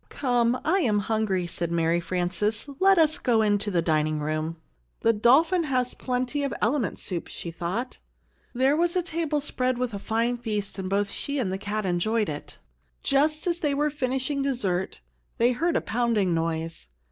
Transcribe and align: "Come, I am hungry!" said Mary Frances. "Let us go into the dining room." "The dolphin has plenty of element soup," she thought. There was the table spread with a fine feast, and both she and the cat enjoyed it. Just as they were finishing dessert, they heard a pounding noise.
"Come, 0.09 0.59
I 0.65 0.79
am 0.79 0.97
hungry!" 0.97 1.45
said 1.45 1.71
Mary 1.71 1.99
Frances. 1.99 2.67
"Let 2.79 2.97
us 2.97 3.19
go 3.19 3.43
into 3.43 3.69
the 3.69 3.83
dining 3.83 4.19
room." 4.19 4.55
"The 5.01 5.13
dolphin 5.13 5.65
has 5.65 5.93
plenty 5.93 6.41
of 6.43 6.51
element 6.59 6.97
soup," 6.97 7.27
she 7.27 7.51
thought. 7.51 7.99
There 8.51 8.75
was 8.75 8.95
the 8.95 9.03
table 9.03 9.39
spread 9.39 9.77
with 9.77 9.93
a 9.93 9.99
fine 9.99 10.37
feast, 10.39 10.79
and 10.79 10.89
both 10.89 11.11
she 11.11 11.37
and 11.37 11.53
the 11.53 11.59
cat 11.59 11.85
enjoyed 11.85 12.29
it. 12.29 12.57
Just 13.03 13.45
as 13.45 13.59
they 13.59 13.75
were 13.75 13.91
finishing 13.91 14.41
dessert, 14.41 15.01
they 15.37 15.51
heard 15.51 15.75
a 15.75 15.81
pounding 15.81 16.33
noise. 16.33 16.87